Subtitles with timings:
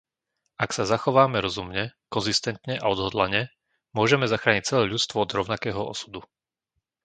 [0.63, 1.83] Ak sa zachováme rozumne,
[2.15, 3.41] konzistentne a odhodlane,
[3.97, 6.21] môžeme zachrániť celé ľudstvo od rovnakého osudu,